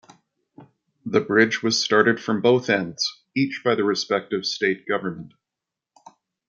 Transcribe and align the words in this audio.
The 1.05 1.21
bridge 1.21 1.61
was 1.61 1.79
started 1.79 2.19
from 2.19 2.41
both 2.41 2.71
ends, 2.71 3.07
each 3.35 3.61
by 3.63 3.75
the 3.75 3.83
respective 3.83 4.47
state 4.47 4.87
government. 4.87 5.35